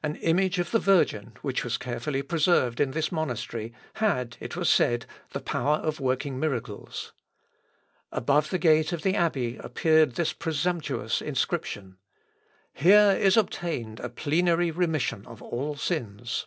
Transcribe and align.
An 0.00 0.14
image 0.14 0.60
of 0.60 0.70
the 0.70 0.78
Virgin 0.78 1.32
which 1.42 1.64
was 1.64 1.76
carefully 1.76 2.22
preserved 2.22 2.78
in 2.78 2.92
this 2.92 3.10
monastery, 3.10 3.72
had, 3.94 4.36
it 4.38 4.54
was 4.54 4.70
said, 4.70 5.06
the 5.30 5.40
power 5.40 5.78
of 5.78 5.98
working 5.98 6.38
miracles. 6.38 7.12
Above 8.12 8.50
the 8.50 8.58
gate 8.60 8.92
of 8.92 9.02
the 9.02 9.16
Abbey 9.16 9.56
appeared 9.56 10.12
this 10.12 10.32
presumptuous 10.32 11.20
inscription: 11.20 11.96
"Here 12.74 13.10
is 13.20 13.36
obtained 13.36 13.98
a 13.98 14.08
plenary 14.08 14.70
remission 14.70 15.26
of 15.26 15.42
all 15.42 15.74
sins." 15.74 16.46